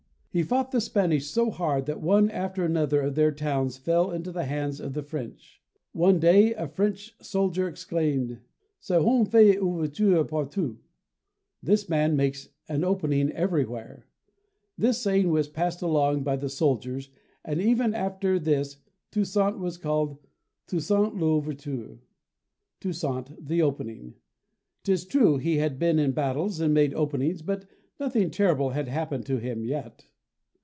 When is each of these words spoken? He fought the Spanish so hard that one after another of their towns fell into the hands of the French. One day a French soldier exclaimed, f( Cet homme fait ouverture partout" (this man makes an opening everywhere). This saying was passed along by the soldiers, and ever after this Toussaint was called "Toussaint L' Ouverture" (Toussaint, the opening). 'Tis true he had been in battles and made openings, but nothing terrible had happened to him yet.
He 0.33 0.43
fought 0.43 0.71
the 0.71 0.79
Spanish 0.79 1.27
so 1.27 1.49
hard 1.51 1.87
that 1.87 1.99
one 2.01 2.29
after 2.29 2.63
another 2.63 3.01
of 3.01 3.15
their 3.15 3.33
towns 3.33 3.75
fell 3.77 4.11
into 4.11 4.31
the 4.31 4.45
hands 4.45 4.79
of 4.79 4.93
the 4.93 5.03
French. 5.03 5.61
One 5.91 6.19
day 6.19 6.53
a 6.53 6.69
French 6.69 7.13
soldier 7.21 7.67
exclaimed, 7.67 8.31
f( 8.31 8.37
Cet 8.79 9.01
homme 9.01 9.25
fait 9.25 9.57
ouverture 9.59 10.23
partout" 10.25 10.77
(this 11.61 11.89
man 11.89 12.15
makes 12.15 12.47
an 12.69 12.85
opening 12.85 13.29
everywhere). 13.33 14.07
This 14.77 14.99
saying 15.01 15.29
was 15.31 15.49
passed 15.49 15.81
along 15.81 16.23
by 16.23 16.37
the 16.37 16.47
soldiers, 16.47 17.09
and 17.43 17.59
ever 17.61 17.93
after 17.93 18.39
this 18.39 18.77
Toussaint 19.11 19.59
was 19.59 19.77
called 19.77 20.17
"Toussaint 20.65 21.19
L' 21.21 21.39
Ouverture" 21.41 21.99
(Toussaint, 22.79 23.35
the 23.45 23.61
opening). 23.61 24.13
'Tis 24.85 25.03
true 25.03 25.39
he 25.39 25.57
had 25.57 25.77
been 25.77 25.99
in 25.99 26.13
battles 26.13 26.61
and 26.61 26.73
made 26.73 26.93
openings, 26.93 27.41
but 27.41 27.65
nothing 27.99 28.31
terrible 28.31 28.69
had 28.69 28.87
happened 28.87 29.25
to 29.25 29.35
him 29.37 29.65
yet. 29.65 30.05